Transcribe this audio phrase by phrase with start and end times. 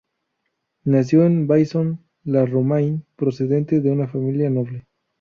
[0.83, 4.87] Nació en Vaison-la-Romaine procedente de una familia noble.